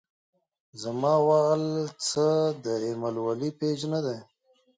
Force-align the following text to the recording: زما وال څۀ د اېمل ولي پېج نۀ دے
زما 0.81 1.13
وال 1.27 1.63
څۀ 2.07 2.27
د 2.63 2.65
اېمل 2.85 3.15
ولي 3.25 3.49
پېج 3.59 3.79
نۀ 3.91 3.99
دے 4.05 4.17